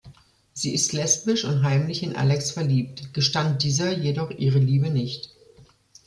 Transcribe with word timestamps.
Sie 0.53 0.73
ist 0.73 0.93
lesbisch 0.93 1.45
und 1.45 1.61
heimlich 1.61 2.01
in 2.01 2.15
Alex 2.15 2.49
verliebt, 2.49 3.13
gestand 3.13 3.61
dieser 3.61 3.91
jedoch 3.95 4.31
ihre 4.31 4.57
Liebe 4.57 4.89
nicht. 4.89 5.29